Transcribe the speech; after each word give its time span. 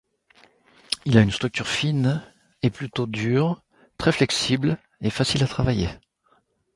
Il 1.05 1.15
a 1.15 1.21
une 1.21 1.29
structure 1.29 1.67
fine, 1.67 2.23
est 2.63 2.71
plutôt 2.71 3.05
dur, 3.05 3.61
très 3.99 4.11
flexible 4.11 4.79
et 4.99 5.11
facile 5.11 5.43
à 5.43 5.47
travailler. 5.47 5.89